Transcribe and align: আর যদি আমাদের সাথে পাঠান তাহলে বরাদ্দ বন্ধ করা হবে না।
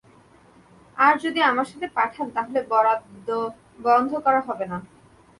আর 0.97 1.13
যদি 1.17 1.39
আমাদের 1.41 1.71
সাথে 1.71 1.87
পাঠান 1.97 2.27
তাহলে 2.29 2.59
বরাদ্দ 2.69 3.29
বন্ধ 3.79 4.11
করা 4.25 4.41
হবে 4.47 4.65
না। 4.65 4.77